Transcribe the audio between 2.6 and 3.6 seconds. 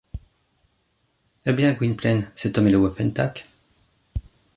est le wapentake?